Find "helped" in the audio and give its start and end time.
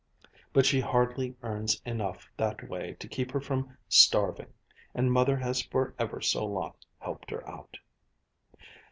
7.01-7.29